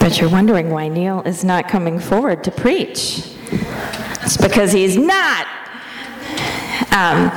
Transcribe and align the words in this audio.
Bet 0.00 0.18
you're 0.18 0.30
wondering 0.30 0.70
why 0.70 0.88
Neil 0.88 1.20
is 1.26 1.44
not 1.44 1.68
coming 1.68 1.98
forward 1.98 2.42
to 2.44 2.50
preach. 2.50 3.22
It's 4.22 4.38
because 4.38 4.72
he's 4.72 4.96
not. 4.96 5.46
Um, 6.90 7.30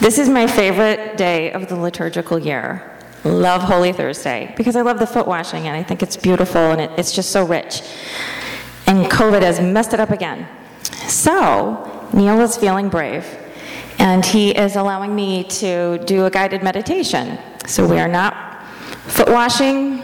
this 0.00 0.18
is 0.18 0.28
my 0.30 0.46
favorite 0.46 1.18
day 1.18 1.52
of 1.52 1.68
the 1.68 1.76
liturgical 1.76 2.38
year. 2.38 2.90
Love 3.22 3.60
Holy 3.60 3.92
Thursday 3.92 4.54
because 4.56 4.76
I 4.76 4.80
love 4.80 4.98
the 4.98 5.06
foot 5.06 5.26
washing 5.26 5.66
and 5.66 5.76
I 5.76 5.82
think 5.82 6.02
it's 6.02 6.16
beautiful 6.16 6.60
and 6.60 6.80
it, 6.80 6.90
it's 6.96 7.12
just 7.12 7.32
so 7.32 7.44
rich. 7.44 7.82
And 8.86 9.04
COVID 9.06 9.42
has 9.42 9.60
messed 9.60 9.92
it 9.92 10.00
up 10.00 10.10
again. 10.10 10.48
So, 11.08 12.08
Neil 12.14 12.40
is 12.40 12.56
feeling 12.56 12.88
brave 12.88 13.26
and 13.98 14.24
he 14.24 14.52
is 14.56 14.76
allowing 14.76 15.14
me 15.14 15.44
to 15.44 15.98
do 16.06 16.24
a 16.24 16.30
guided 16.30 16.62
meditation. 16.62 17.38
So, 17.66 17.86
we 17.86 17.98
are 17.98 18.08
not 18.08 18.64
foot 19.06 19.28
washing, 19.28 19.98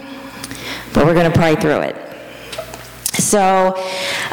but 0.93 1.05
we're 1.07 1.15
going 1.15 1.31
to 1.31 1.37
pray 1.37 1.55
through 1.55 1.79
it. 1.79 2.02
So, 3.33 3.75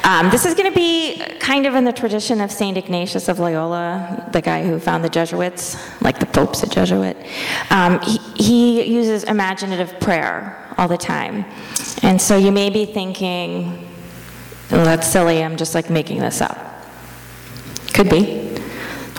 um, 0.05 0.29
this 0.29 0.45
is 0.45 0.53
going 0.53 0.71
to 0.71 0.79
be 0.79 1.17
kind 1.39 1.65
of 1.65 1.75
in 1.75 1.85
the 1.85 1.93
tradition 1.93 2.39
of 2.39 2.53
St. 2.53 2.77
Ignatius 2.77 3.29
of 3.29 3.39
Loyola, 3.39 4.29
the 4.31 4.43
guy 4.43 4.63
who 4.63 4.79
found 4.79 5.03
the 5.03 5.09
Jesuits, 5.09 5.79
like 6.03 6.19
the 6.21 6.27
Pope's 6.27 6.63
a 6.65 6.67
Jesuit. 6.67 7.17
Um, 7.71 7.99
he, 8.01 8.19
he 8.35 8.95
uses 8.95 9.25
imaginative 9.25 9.99
prayer 10.01 10.71
all 10.77 10.87
the 10.87 10.99
time. 10.99 11.47
And 12.03 12.21
so 12.21 12.37
you 12.37 12.53
may 12.53 12.69
be 12.69 12.85
thinking, 12.85 13.89
well, 14.71 14.85
that's 14.85 15.07
silly, 15.07 15.43
I'm 15.43 15.57
just 15.57 15.75
like 15.75 15.89
making 15.89 16.19
this 16.19 16.43
up. 16.43 16.59
Could 17.95 18.11
be. 18.11 18.55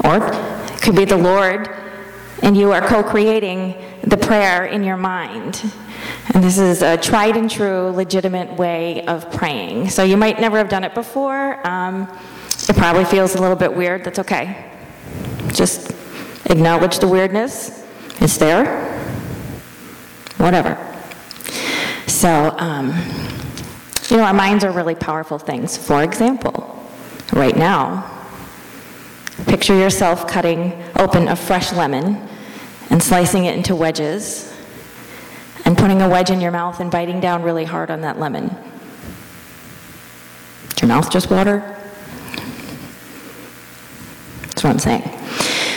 Or 0.03 0.29
could 0.79 0.95
be 0.95 1.05
the 1.05 1.17
Lord, 1.17 1.75
and 2.43 2.55
you 2.55 2.71
are 2.71 2.87
co 2.87 3.01
creating 3.01 3.73
the 4.03 4.17
prayer 4.17 4.63
in 4.63 4.83
your 4.83 4.97
mind. 4.97 5.63
And 6.33 6.41
this 6.41 6.57
is 6.57 6.81
a 6.81 6.95
tried 6.95 7.35
and 7.35 7.51
true, 7.51 7.89
legitimate 7.89 8.53
way 8.53 9.05
of 9.05 9.29
praying. 9.33 9.89
So 9.89 10.03
you 10.03 10.15
might 10.15 10.39
never 10.39 10.57
have 10.57 10.69
done 10.69 10.85
it 10.85 10.93
before. 10.93 11.59
Um, 11.67 12.07
it 12.69 12.75
probably 12.77 13.03
feels 13.03 13.35
a 13.35 13.41
little 13.41 13.57
bit 13.57 13.73
weird. 13.73 14.05
That's 14.05 14.19
okay. 14.19 14.71
Just 15.51 15.91
acknowledge 16.45 16.99
the 16.99 17.07
weirdness. 17.07 17.85
It's 18.21 18.37
there. 18.37 18.97
Whatever. 20.37 20.77
So, 22.07 22.55
um, 22.57 22.93
you 24.09 24.15
know, 24.15 24.23
our 24.23 24.33
minds 24.33 24.63
are 24.63 24.71
really 24.71 24.95
powerful 24.95 25.37
things. 25.37 25.75
For 25.75 26.01
example, 26.01 26.81
right 27.33 27.57
now, 27.57 28.09
picture 29.47 29.75
yourself 29.75 30.27
cutting 30.27 30.81
open 30.95 31.27
a 31.27 31.35
fresh 31.35 31.73
lemon 31.73 32.25
and 32.89 33.03
slicing 33.03 33.45
it 33.45 33.55
into 33.55 33.75
wedges 33.75 34.50
and 35.71 35.77
putting 35.77 36.01
a 36.01 36.09
wedge 36.09 36.29
in 36.29 36.41
your 36.41 36.51
mouth 36.51 36.81
and 36.81 36.91
biting 36.91 37.21
down 37.21 37.43
really 37.43 37.63
hard 37.63 37.89
on 37.89 38.01
that 38.01 38.19
lemon. 38.19 38.49
Did 40.67 40.81
your 40.81 40.89
mouth 40.89 41.09
just 41.09 41.31
water? 41.31 41.59
That's 44.41 44.65
what 44.65 44.71
I'm 44.71 44.79
saying. 44.79 45.09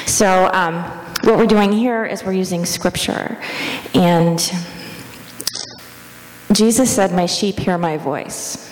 So, 0.06 0.51
um, 0.53 0.83
what 1.23 1.36
we're 1.36 1.47
doing 1.47 1.70
here 1.70 2.05
is 2.05 2.25
we're 2.25 2.33
using 2.33 2.67
scripture. 2.67 3.41
And 3.95 4.41
Jesus 6.51 6.92
said, 6.92 7.12
My 7.12 7.27
sheep 7.27 7.61
hear 7.61 7.79
my 7.79 7.97
voice. 7.97 8.69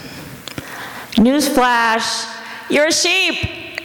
Newsflash, 1.13 2.27
you're 2.69 2.89
a 2.89 2.93
sheep. 2.93 3.81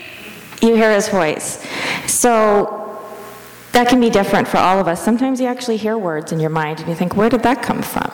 You 0.64 0.74
hear 0.74 0.92
his 0.92 1.08
voice. 1.08 1.64
So, 2.08 2.77
that 3.78 3.90
can 3.90 4.00
be 4.00 4.10
different 4.10 4.48
for 4.48 4.58
all 4.58 4.80
of 4.80 4.88
us. 4.88 5.00
Sometimes 5.06 5.40
you 5.40 5.46
actually 5.46 5.78
hear 5.78 6.00
words 6.00 6.32
in 6.32 6.40
your 6.40 6.50
mind 6.50 6.80
and 6.80 6.90
you 6.90 6.96
think, 6.96 7.16
where 7.16 7.30
did 7.30 7.44
that 7.44 7.62
come 7.62 7.84
from? 7.84 8.10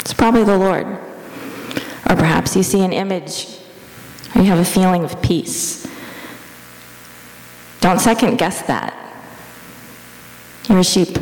It's 0.00 0.12
probably 0.12 0.44
the 0.44 0.58
Lord. 0.58 0.86
Or 0.86 2.14
perhaps 2.14 2.54
you 2.54 2.62
see 2.62 2.84
an 2.84 2.92
image 2.92 3.46
or 4.34 4.42
you 4.42 4.48
have 4.48 4.58
a 4.58 4.64
feeling 4.66 5.02
of 5.02 5.22
peace. 5.22 5.88
Don't 7.80 8.00
second 8.00 8.36
guess 8.36 8.60
that. 8.66 8.94
You're 10.68 10.80
a 10.80 10.84
sheep, 10.84 11.16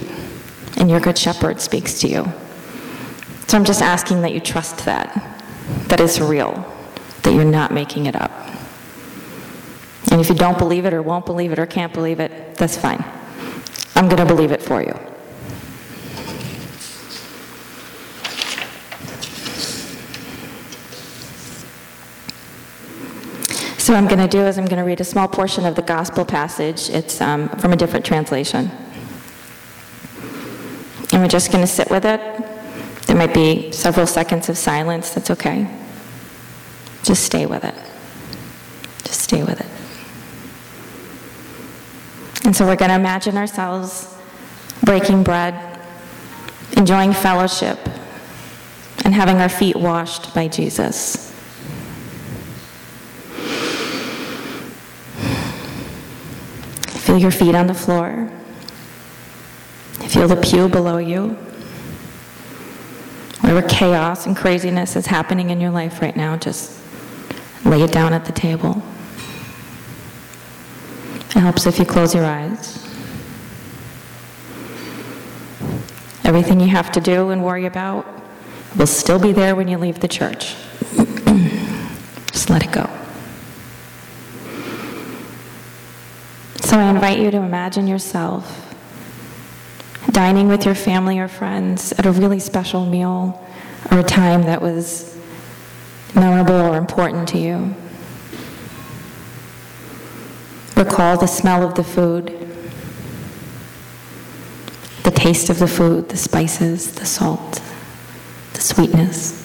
and 0.76 0.90
your 0.90 0.98
good 0.98 1.16
shepherd 1.16 1.60
speaks 1.60 2.00
to 2.00 2.08
you. 2.08 2.24
So 3.46 3.56
I'm 3.56 3.64
just 3.64 3.82
asking 3.82 4.22
that 4.22 4.32
you 4.32 4.40
trust 4.40 4.84
that, 4.84 5.14
that 5.86 6.00
it's 6.00 6.18
real, 6.18 6.52
that 7.22 7.32
you're 7.32 7.44
not 7.44 7.72
making 7.72 8.06
it 8.06 8.16
up. 8.16 8.32
And 10.10 10.20
if 10.20 10.28
you 10.28 10.34
don't 10.34 10.58
believe 10.58 10.86
it, 10.86 10.92
or 10.92 11.02
won't 11.02 11.24
believe 11.24 11.52
it, 11.52 11.60
or 11.60 11.66
can't 11.66 11.94
believe 11.94 12.18
it, 12.18 12.56
that's 12.56 12.76
fine. 12.76 13.04
I'm 13.98 14.06
going 14.06 14.18
to 14.18 14.32
believe 14.32 14.52
it 14.52 14.62
for 14.62 14.80
you. 14.80 14.92
So, 23.76 23.92
what 23.92 23.98
I'm 23.98 24.06
going 24.06 24.20
to 24.20 24.28
do 24.28 24.46
is 24.46 24.56
I'm 24.56 24.66
going 24.66 24.78
to 24.78 24.84
read 24.84 25.00
a 25.00 25.04
small 25.04 25.26
portion 25.26 25.66
of 25.66 25.74
the 25.74 25.82
gospel 25.82 26.24
passage. 26.24 26.90
It's 26.90 27.20
um, 27.20 27.48
from 27.58 27.72
a 27.72 27.76
different 27.76 28.06
translation. 28.06 28.70
And 31.12 31.20
we're 31.20 31.26
just 31.26 31.50
going 31.50 31.64
to 31.64 31.66
sit 31.66 31.90
with 31.90 32.04
it. 32.04 32.20
There 33.08 33.16
might 33.16 33.34
be 33.34 33.72
several 33.72 34.06
seconds 34.06 34.48
of 34.48 34.56
silence. 34.56 35.10
That's 35.10 35.32
okay. 35.32 35.68
Just 37.02 37.24
stay 37.24 37.46
with 37.46 37.64
it. 37.64 37.74
Just 39.02 39.22
stay 39.22 39.42
with 39.42 39.60
it. 39.60 39.77
And 42.48 42.56
so 42.56 42.64
we're 42.64 42.76
going 42.76 42.88
to 42.88 42.94
imagine 42.94 43.36
ourselves 43.36 44.16
breaking 44.82 45.22
bread, 45.22 45.78
enjoying 46.78 47.12
fellowship, 47.12 47.78
and 49.04 49.12
having 49.12 49.36
our 49.36 49.50
feet 49.50 49.76
washed 49.76 50.34
by 50.34 50.48
Jesus. 50.48 51.30
Feel 56.86 57.18
your 57.18 57.30
feet 57.30 57.54
on 57.54 57.66
the 57.66 57.74
floor. 57.74 58.30
Feel 60.08 60.26
the 60.26 60.36
pew 60.36 60.70
below 60.70 60.96
you. 60.96 61.36
Whatever 63.42 63.68
chaos 63.68 64.24
and 64.24 64.34
craziness 64.34 64.96
is 64.96 65.04
happening 65.04 65.50
in 65.50 65.60
your 65.60 65.70
life 65.70 66.00
right 66.00 66.16
now, 66.16 66.38
just 66.38 66.80
lay 67.66 67.82
it 67.82 67.92
down 67.92 68.14
at 68.14 68.24
the 68.24 68.32
table. 68.32 68.82
It 71.30 71.40
helps 71.40 71.66
if 71.66 71.78
you 71.78 71.84
close 71.84 72.14
your 72.14 72.24
eyes. 72.24 72.84
Everything 76.24 76.60
you 76.60 76.68
have 76.68 76.92
to 76.92 77.00
do 77.00 77.30
and 77.30 77.44
worry 77.44 77.66
about 77.66 78.06
will 78.76 78.86
still 78.86 79.18
be 79.18 79.32
there 79.32 79.54
when 79.54 79.68
you 79.68 79.78
leave 79.78 80.00
the 80.00 80.08
church. 80.08 80.54
Just 82.32 82.50
let 82.50 82.64
it 82.64 82.72
go. 82.72 82.88
So 86.62 86.78
I 86.78 86.90
invite 86.90 87.18
you 87.18 87.30
to 87.30 87.38
imagine 87.38 87.86
yourself 87.86 88.66
dining 90.10 90.48
with 90.48 90.64
your 90.64 90.74
family 90.74 91.18
or 91.18 91.28
friends 91.28 91.92
at 91.92 92.04
a 92.04 92.12
really 92.12 92.38
special 92.38 92.84
meal 92.84 93.42
or 93.90 94.00
a 94.00 94.02
time 94.02 94.42
that 94.42 94.60
was 94.60 95.16
memorable 96.14 96.54
or 96.54 96.76
important 96.76 97.28
to 97.28 97.38
you. 97.38 97.74
Recall 100.78 101.18
the 101.18 101.26
smell 101.26 101.64
of 101.64 101.74
the 101.74 101.82
food, 101.82 102.26
the 105.02 105.10
taste 105.10 105.50
of 105.50 105.58
the 105.58 105.66
food, 105.66 106.08
the 106.08 106.16
spices, 106.16 106.92
the 106.92 107.04
salt, 107.04 107.60
the 108.52 108.60
sweetness, 108.60 109.44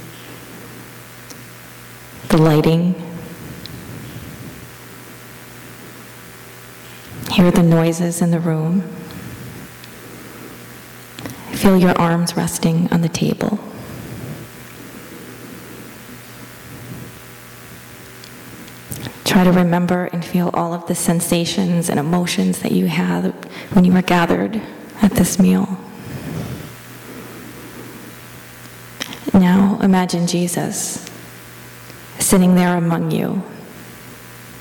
the 2.27 2.37
lighting. 2.37 2.93
Hear 7.31 7.49
the 7.49 7.63
noises 7.63 8.21
in 8.21 8.29
the 8.29 8.39
room. 8.39 8.81
Feel 11.53 11.79
your 11.79 11.99
arms 11.99 12.37
resting 12.37 12.87
on 12.93 13.01
the 13.01 13.09
table. 13.09 13.57
Try 19.43 19.51
to 19.51 19.59
remember 19.59 20.05
and 20.13 20.23
feel 20.23 20.49
all 20.53 20.73
of 20.73 20.87
the 20.87 20.95
sensations 20.95 21.89
and 21.89 21.99
emotions 21.99 22.59
that 22.59 22.71
you 22.71 22.85
had 22.85 23.33
when 23.73 23.83
you 23.83 23.91
were 23.91 24.01
gathered 24.01 24.61
at 25.01 25.11
this 25.15 25.37
meal. 25.37 25.67
Now 29.33 29.79
imagine 29.83 30.27
Jesus 30.27 31.05
sitting 32.19 32.55
there 32.55 32.77
among 32.77 33.11
you 33.11 33.43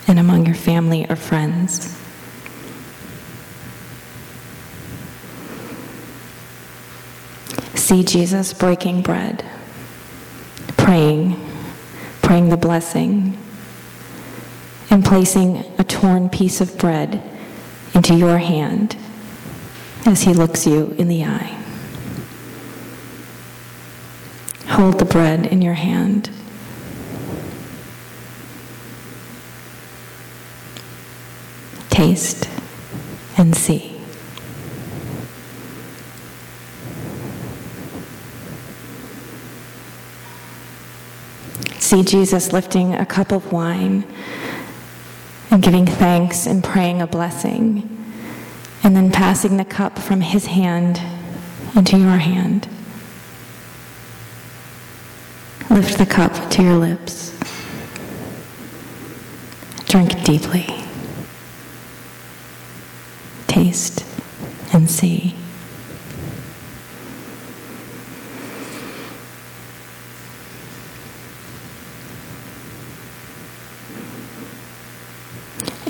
and 0.09 0.19
among 0.19 0.47
your 0.47 0.57
family 0.57 1.09
or 1.09 1.15
friends. 1.15 1.97
See 7.77 8.03
Jesus 8.03 8.53
breaking 8.53 9.03
bread, 9.03 9.45
praying, 10.77 11.41
praying 12.21 12.49
the 12.49 12.57
blessing 12.57 13.39
and 14.93 15.05
placing 15.05 15.65
a 15.79 15.85
torn 15.85 16.29
piece 16.29 16.61
of 16.61 16.79
bread 16.79 17.21
into 17.95 18.15
your 18.15 18.39
hand 18.39 18.97
as 20.07 20.23
he 20.23 20.33
looks 20.33 20.69
you 20.69 20.95
in 20.99 21.09
the 21.09 21.25
eye. 21.25 21.59
hold 24.73 24.99
the 24.99 25.05
bread 25.05 25.47
in 25.47 25.63
your 25.63 25.75
hand. 25.75 26.29
Taste 31.91 32.49
and 33.37 33.55
see. 33.55 33.97
See 41.79 42.03
Jesus 42.03 42.53
lifting 42.53 42.95
a 42.95 43.05
cup 43.05 43.31
of 43.31 43.53
wine 43.53 44.05
and 45.53 45.63
giving 45.63 45.85
thanks 45.85 46.47
and 46.47 46.65
praying 46.65 47.03
a 47.03 47.07
blessing, 47.07 47.87
and 48.83 48.97
then 48.97 49.13
passing 49.13 49.59
the 49.59 49.65
cup 49.67 49.99
from 49.99 50.23
his 50.23 50.47
hand 50.47 50.99
into 51.77 51.99
your 51.99 52.17
hand. 52.17 52.67
Lift 55.69 55.99
the 55.99 56.07
cup 56.07 56.51
to 56.53 56.63
your 56.63 56.77
lips. 56.77 57.39
Drink 59.89 60.25
deeply. 60.25 60.67
Taste 63.47 64.07
and 64.73 64.91
see. 64.91 65.35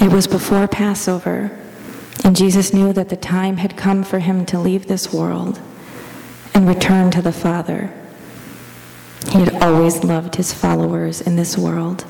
It 0.03 0.11
was 0.11 0.27
before 0.27 0.67
Passover, 0.67 1.57
and 2.25 2.35
Jesus 2.35 2.75
knew 2.75 2.93
that 2.93 3.09
the 3.09 3.15
time 3.15 3.59
had 3.59 3.77
come 3.77 4.03
for 4.03 4.19
him 4.19 4.45
to 4.47 4.59
leave 4.59 4.89
this 4.89 5.13
world 5.13 5.61
and 6.53 6.67
return 6.67 7.13
to 7.13 7.23
the 7.23 7.31
Father. 7.31 7.95
He 9.31 9.39
had 9.39 9.63
always 9.63 10.03
loved 10.03 10.35
his 10.35 10.53
followers 10.53 11.21
in 11.21 11.37
this 11.37 11.57
world, 11.57 12.05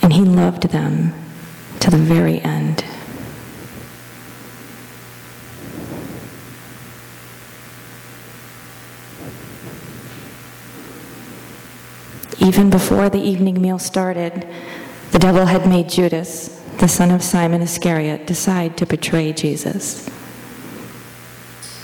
and 0.00 0.12
he 0.12 0.22
loved 0.22 0.68
them 0.68 1.14
to 1.80 1.90
the 1.90 1.96
very 1.96 2.40
end. 2.40 2.84
Even 12.38 12.70
before 12.70 13.10
the 13.10 13.18
evening 13.20 13.60
meal 13.60 13.80
started, 13.80 14.46
the 15.16 15.20
devil 15.20 15.46
had 15.46 15.66
made 15.66 15.88
Judas, 15.88 16.48
the 16.76 16.86
son 16.86 17.10
of 17.10 17.22
Simon 17.22 17.62
Iscariot, 17.62 18.26
decide 18.26 18.76
to 18.76 18.84
betray 18.84 19.32
Jesus. 19.32 20.10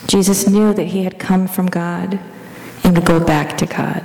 Jesus 0.07 0.47
knew 0.47 0.75
that 0.75 0.89
he 0.89 1.05
had 1.05 1.19
come 1.19 1.49
from 1.49 1.65
God 1.65 2.21
and 2.85 2.95
would 2.95 3.07
go 3.07 3.19
back 3.25 3.57
to 3.57 3.65
God. 3.65 4.05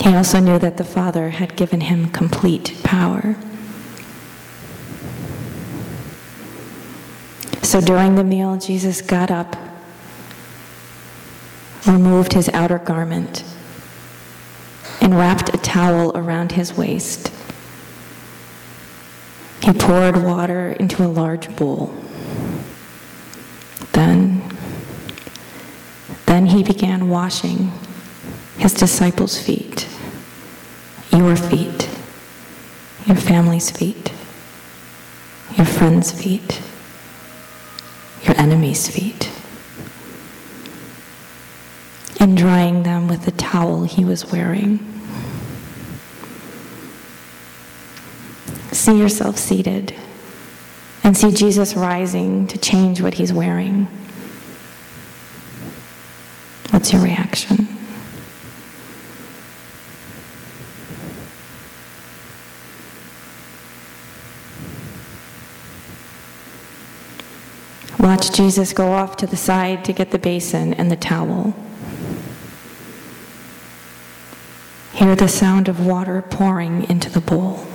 He 0.00 0.12
also 0.12 0.40
knew 0.40 0.58
that 0.58 0.76
the 0.76 0.82
Father 0.82 1.30
had 1.30 1.54
given 1.54 1.82
him 1.82 2.10
complete 2.10 2.80
power. 2.82 3.36
So 7.62 7.80
during 7.80 8.16
the 8.16 8.24
meal, 8.24 8.56
Jesus 8.56 9.00
got 9.00 9.30
up, 9.30 9.54
removed 11.86 12.32
his 12.32 12.48
outer 12.48 12.80
garment, 12.80 13.44
and 15.00 15.16
wrapped 15.16 15.54
a 15.54 15.58
towel 15.58 16.10
around 16.16 16.50
his 16.50 16.76
waist. 16.76 17.30
He 19.66 19.72
poured 19.72 20.22
water 20.22 20.76
into 20.78 21.04
a 21.04 21.10
large 21.10 21.56
bowl. 21.56 21.92
Then, 23.94 24.40
then 26.26 26.46
he 26.46 26.62
began 26.62 27.08
washing 27.08 27.72
his 28.58 28.72
disciples' 28.72 29.42
feet, 29.42 29.88
your 31.12 31.34
feet, 31.34 31.90
your 33.06 33.16
family's 33.16 33.72
feet, 33.72 34.12
your 35.56 35.66
friends' 35.66 36.12
feet, 36.12 36.62
your 38.22 38.38
enemies' 38.38 38.86
feet, 38.86 39.32
and 42.20 42.36
drying 42.36 42.84
them 42.84 43.08
with 43.08 43.24
the 43.24 43.32
towel 43.32 43.82
he 43.82 44.04
was 44.04 44.30
wearing. 44.30 44.95
See 48.86 49.00
yourself 49.00 49.36
seated 49.36 49.96
and 51.02 51.16
see 51.16 51.32
Jesus 51.32 51.74
rising 51.74 52.46
to 52.46 52.56
change 52.56 53.00
what 53.02 53.14
he's 53.14 53.32
wearing. 53.32 53.86
What's 56.70 56.92
your 56.92 57.02
reaction? 57.02 57.66
Watch 67.98 68.30
Jesus 68.32 68.72
go 68.72 68.92
off 68.92 69.16
to 69.16 69.26
the 69.26 69.36
side 69.36 69.84
to 69.86 69.92
get 69.92 70.12
the 70.12 70.18
basin 70.20 70.72
and 70.74 70.92
the 70.92 70.96
towel. 70.96 71.56
Hear 74.92 75.16
the 75.16 75.26
sound 75.26 75.66
of 75.66 75.84
water 75.84 76.22
pouring 76.22 76.88
into 76.88 77.10
the 77.10 77.20
bowl. 77.20 77.65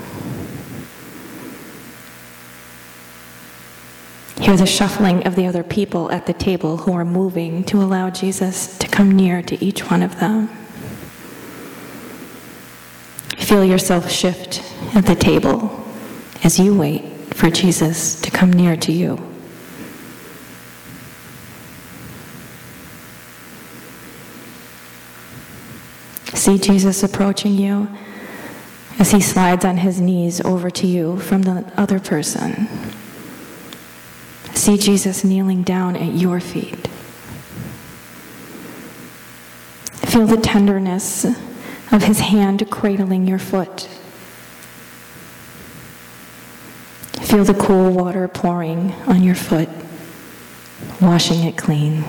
Hear 4.51 4.57
the 4.57 4.65
shuffling 4.65 5.25
of 5.25 5.37
the 5.37 5.47
other 5.47 5.63
people 5.63 6.11
at 6.11 6.25
the 6.25 6.33
table 6.33 6.75
who 6.75 6.91
are 6.91 7.05
moving 7.05 7.63
to 7.63 7.81
allow 7.81 8.09
Jesus 8.09 8.77
to 8.79 8.87
come 8.89 9.09
near 9.09 9.41
to 9.41 9.63
each 9.63 9.89
one 9.89 10.03
of 10.03 10.19
them. 10.19 10.49
Feel 13.37 13.63
yourself 13.63 14.11
shift 14.11 14.61
at 14.93 15.05
the 15.05 15.15
table 15.15 15.81
as 16.43 16.59
you 16.59 16.77
wait 16.77 17.33
for 17.33 17.49
Jesus 17.49 18.19
to 18.19 18.29
come 18.29 18.51
near 18.51 18.75
to 18.75 18.91
you. 18.91 19.17
See 26.33 26.57
Jesus 26.57 27.03
approaching 27.03 27.53
you 27.53 27.87
as 28.99 29.11
he 29.11 29.21
slides 29.21 29.63
on 29.63 29.77
his 29.77 30.01
knees 30.01 30.41
over 30.41 30.69
to 30.71 30.85
you 30.85 31.19
from 31.19 31.43
the 31.43 31.71
other 31.77 32.01
person. 32.01 32.67
See 34.61 34.77
Jesus 34.77 35.23
kneeling 35.23 35.63
down 35.63 35.95
at 35.95 36.13
your 36.13 36.39
feet. 36.39 36.87
Feel 40.05 40.27
the 40.27 40.37
tenderness 40.37 41.25
of 41.91 42.03
his 42.03 42.19
hand 42.19 42.69
cradling 42.69 43.25
your 43.25 43.39
foot. 43.39 43.89
Feel 47.23 47.43
the 47.43 47.55
cool 47.55 47.89
water 47.89 48.27
pouring 48.27 48.91
on 49.07 49.23
your 49.23 49.33
foot, 49.33 49.67
washing 51.01 51.43
it 51.43 51.57
clean. 51.57 52.03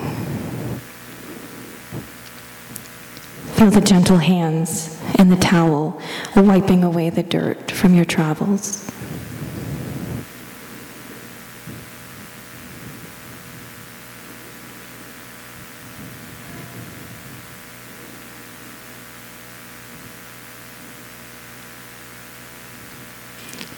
Feel 3.55 3.71
the 3.71 3.81
gentle 3.81 4.17
hands 4.17 5.01
in 5.17 5.29
the 5.29 5.37
towel 5.37 5.99
wiping 6.35 6.83
away 6.83 7.09
the 7.09 7.23
dirt 7.23 7.71
from 7.71 7.95
your 7.95 8.05
travels. 8.05 8.82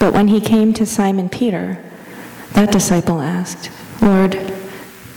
But 0.06 0.14
when 0.14 0.28
he 0.28 0.40
came 0.40 0.72
to 0.74 0.86
Simon 0.86 1.30
Peter, 1.30 1.84
that 2.54 2.72
disciple 2.72 3.22
asked, 3.22 3.72
Lord, 4.04 4.36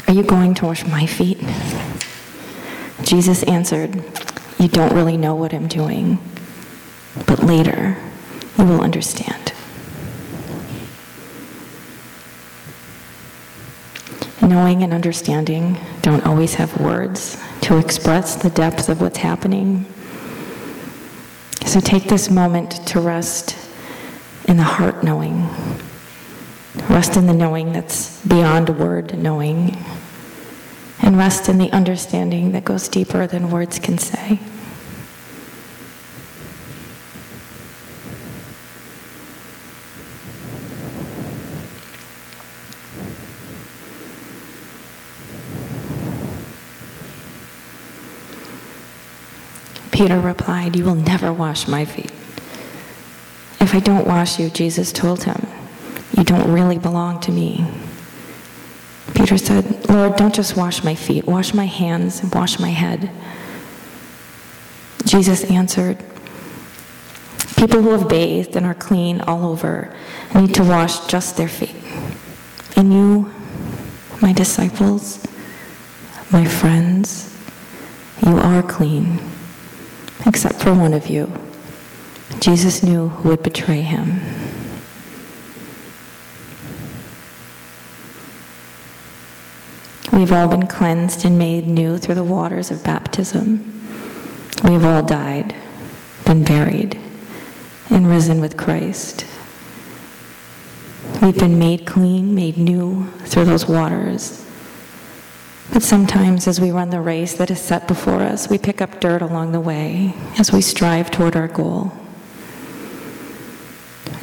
are 0.06 0.14
you 0.14 0.22
going 0.22 0.54
to 0.54 0.64
wash 0.64 0.86
my 0.86 1.04
feet? 1.04 1.36
Jesus 3.02 3.42
answered, 3.42 4.02
You 4.58 4.66
don't 4.68 4.94
really 4.94 5.18
know 5.18 5.34
what 5.34 5.52
I'm 5.52 5.68
doing, 5.68 6.18
but 7.26 7.42
later 7.42 7.98
you 8.56 8.64
will 8.64 8.80
understand. 8.80 9.52
Knowing 14.40 14.82
and 14.82 14.94
understanding 14.94 15.76
don't 16.00 16.24
always 16.24 16.54
have 16.54 16.80
words 16.80 17.36
to 17.60 17.76
express 17.76 18.36
the 18.36 18.48
depth 18.48 18.88
of 18.88 19.02
what's 19.02 19.18
happening. 19.18 19.84
So 21.66 21.78
take 21.78 22.04
this 22.04 22.30
moment 22.30 22.86
to 22.86 23.00
rest 23.00 23.67
in 24.48 24.56
the 24.56 24.62
heart 24.62 25.04
knowing. 25.04 25.46
Rest 26.88 27.16
in 27.16 27.26
the 27.26 27.34
knowing 27.34 27.72
that's 27.72 28.24
beyond 28.24 28.70
word 28.70 29.16
knowing. 29.16 29.76
And 31.02 31.18
rest 31.18 31.48
in 31.48 31.58
the 31.58 31.70
understanding 31.70 32.52
that 32.52 32.64
goes 32.64 32.88
deeper 32.88 33.26
than 33.26 33.50
words 33.50 33.78
can 33.78 33.98
say. 33.98 34.40
Peter 49.90 50.20
replied, 50.20 50.74
You 50.74 50.84
will 50.84 50.94
never 50.94 51.32
wash 51.32 51.68
my 51.68 51.84
feet. 51.84 52.17
If 53.68 53.74
I 53.74 53.80
don't 53.80 54.06
wash 54.06 54.38
you, 54.38 54.48
Jesus 54.48 54.92
told 54.92 55.24
him, 55.24 55.46
you 56.16 56.24
don't 56.24 56.50
really 56.50 56.78
belong 56.78 57.20
to 57.20 57.30
me. 57.30 57.66
Peter 59.14 59.36
said, 59.36 59.90
Lord, 59.90 60.16
don't 60.16 60.34
just 60.34 60.56
wash 60.56 60.82
my 60.82 60.94
feet, 60.94 61.26
wash 61.26 61.52
my 61.52 61.66
hands 61.66 62.20
and 62.22 62.34
wash 62.34 62.58
my 62.58 62.70
head. 62.70 63.10
Jesus 65.04 65.44
answered, 65.50 66.02
People 67.58 67.82
who 67.82 67.90
have 67.90 68.08
bathed 68.08 68.56
and 68.56 68.64
are 68.64 68.72
clean 68.72 69.20
all 69.20 69.44
over 69.44 69.94
need 70.34 70.54
to 70.54 70.64
wash 70.64 71.06
just 71.06 71.36
their 71.36 71.46
feet. 71.46 71.76
And 72.74 72.90
you, 72.90 73.30
my 74.22 74.32
disciples, 74.32 75.22
my 76.32 76.46
friends, 76.46 77.38
you 78.24 78.38
are 78.38 78.62
clean, 78.62 79.20
except 80.24 80.54
for 80.54 80.72
one 80.72 80.94
of 80.94 81.08
you. 81.08 81.30
Jesus 82.40 82.82
knew 82.82 83.08
who 83.08 83.30
would 83.30 83.42
betray 83.42 83.80
him. 83.80 84.20
We've 90.12 90.32
all 90.32 90.48
been 90.48 90.66
cleansed 90.66 91.24
and 91.24 91.38
made 91.38 91.66
new 91.66 91.98
through 91.98 92.16
the 92.16 92.24
waters 92.24 92.70
of 92.70 92.84
baptism. 92.84 93.64
We've 94.64 94.84
all 94.84 95.02
died, 95.02 95.54
been 96.24 96.44
buried, 96.44 96.98
and 97.90 98.08
risen 98.08 98.40
with 98.40 98.56
Christ. 98.56 99.24
We've 101.22 101.38
been 101.38 101.58
made 101.58 101.86
clean, 101.86 102.34
made 102.34 102.58
new 102.58 103.06
through 103.20 103.46
those 103.46 103.66
waters. 103.66 104.44
But 105.72 105.82
sometimes, 105.82 106.46
as 106.46 106.60
we 106.60 106.70
run 106.70 106.90
the 106.90 107.00
race 107.00 107.34
that 107.34 107.50
is 107.50 107.60
set 107.60 107.86
before 107.86 108.22
us, 108.22 108.48
we 108.48 108.58
pick 108.58 108.80
up 108.80 109.00
dirt 109.00 109.22
along 109.22 109.52
the 109.52 109.60
way 109.60 110.14
as 110.38 110.52
we 110.52 110.62
strive 110.62 111.10
toward 111.10 111.36
our 111.36 111.48
goal. 111.48 111.92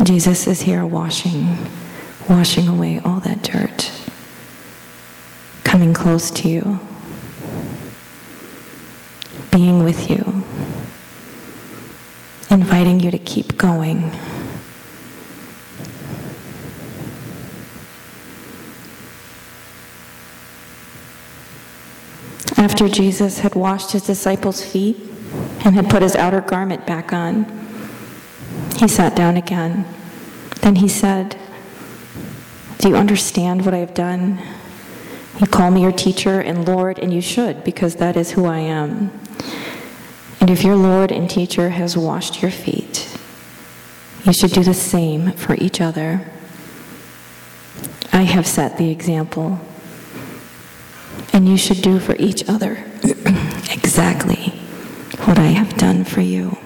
Jesus 0.04 0.46
is 0.48 0.62
here 0.62 0.86
washing, 0.86 1.58
washing 2.30 2.68
away 2.68 3.00
all 3.04 3.20
that 3.22 3.42
dirt 3.42 3.92
coming 5.64 5.94
close 5.94 6.30
to 6.32 6.48
you, 6.48 6.80
being 9.52 9.84
with 9.84 10.10
you, 10.10 10.44
inviting 12.50 13.00
you 13.00 13.12
to 13.12 13.18
keep 13.18 13.58
going. 13.58 14.12
After 22.58 22.88
Jesus 22.88 23.40
had 23.40 23.56
washed 23.56 23.92
his 23.92 24.06
disciples' 24.06 24.64
feet 24.64 24.98
and 25.66 25.76
had 25.76 25.90
put 25.90 26.02
his 26.02 26.16
outer 26.16 26.42
garment 26.42 26.86
back 26.86 27.12
on, 27.12 27.46
he 28.78 28.88
sat 28.88 29.16
down 29.16 29.38
again. 29.38 29.86
Then 30.62 30.76
he 30.78 30.88
said, 30.88 31.38
Do 32.80 32.90
you 32.90 32.96
understand 32.96 33.66
what 33.66 33.74
I 33.74 33.78
have 33.78 33.94
done? 33.94 34.40
You 35.40 35.48
call 35.48 35.72
me 35.72 35.82
your 35.82 35.92
teacher 35.92 36.40
and 36.40 36.68
Lord, 36.68 37.00
and 37.00 37.14
you 37.14 37.22
should, 37.22 37.64
because 37.64 37.96
that 37.96 38.16
is 38.16 38.32
who 38.32 38.46
I 38.46 38.60
am. 38.60 39.12
And 40.40 40.50
if 40.50 40.64
your 40.64 40.76
Lord 40.76 41.12
and 41.12 41.30
teacher 41.30 41.70
has 41.70 41.98
washed 41.98 42.42
your 42.42 42.52
feet, 42.52 43.18
you 44.26 44.34
should 44.34 44.52
do 44.52 44.64
the 44.64 44.74
same 44.74 45.32
for 45.34 45.56
each 45.56 45.82
other. 45.82 46.26
I 48.12 48.24
have 48.24 48.48
set 48.48 48.78
the 48.78 48.90
example, 48.92 49.60
and 51.34 51.48
you 51.48 51.58
should 51.58 51.82
do 51.82 52.00
for 52.00 52.16
each 52.18 52.48
other 52.48 52.84
exactly 53.72 54.54
what 55.26 55.38
I 55.38 55.48
have 55.48 55.78
done 55.78 56.04
for 56.04 56.22
you. 56.22 56.58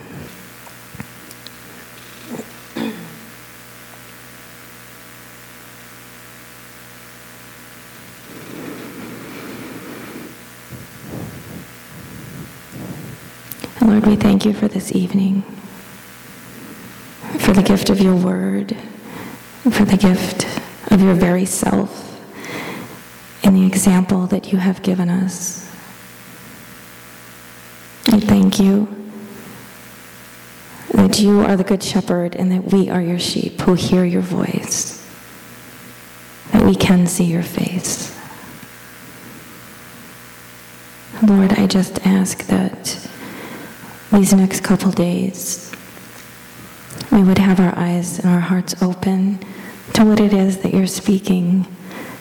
Lord, 14.00 14.12
we 14.12 14.16
thank 14.16 14.46
you 14.46 14.54
for 14.54 14.70
this 14.70 14.94
evening, 14.94 15.42
for 17.38 17.52
the 17.52 17.62
gift 17.62 17.90
of 17.90 18.00
your 18.00 18.16
word, 18.16 18.78
for 19.70 19.84
the 19.84 19.98
gift 19.98 20.46
of 20.90 21.02
your 21.02 21.16
very 21.16 21.44
self, 21.44 22.06
and 23.44 23.58
the 23.58 23.66
example 23.66 24.26
that 24.28 24.54
you 24.54 24.58
have 24.58 24.82
given 24.84 25.10
us. 25.10 25.70
I 28.08 28.22
thank 28.22 28.58
you 28.58 28.88
that 30.94 31.20
you 31.20 31.42
are 31.42 31.58
the 31.58 31.66
good 31.66 31.84
shepherd 31.84 32.38
and 32.38 32.54
that 32.54 32.72
we 32.72 32.90
are 32.90 33.02
your 33.02 33.20
sheep 33.20 33.60
who 33.60 33.74
hear 33.74 34.06
your 34.06 34.22
voice, 34.22 35.06
that 36.54 36.64
we 36.64 36.74
can 36.74 37.06
see 37.06 37.26
your 37.26 37.44
face. 37.44 38.18
Lord, 41.22 41.52
I 41.60 41.68
just 41.68 42.08
ask 42.08 42.46
that 42.46 43.09
these 44.12 44.34
next 44.34 44.64
couple 44.64 44.92
days, 44.92 45.72
we 47.12 47.24
would 47.24 47.38
have 47.38 47.60
our 47.60 47.78
eyes 47.78 48.20
and 48.20 48.30
our 48.30 48.40
hearts 48.40 48.82
open 48.82 49.40
to 49.94 50.04
what 50.06 50.20
it 50.20 50.34
is 50.34 50.60
that 50.60 50.74
you're 50.74 50.88
speaking, 50.88 51.66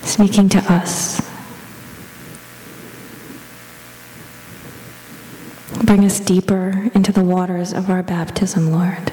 speaking 0.03 0.49
to 0.51 0.59
us. 0.73 1.21
Bring 5.85 6.05
us 6.05 6.21
deeper 6.21 6.91
into 6.95 7.13
the 7.13 7.25
waters 7.25 7.73
of 7.73 7.89
our 7.89 8.03
baptism, 8.03 8.71
Lord. 8.71 9.13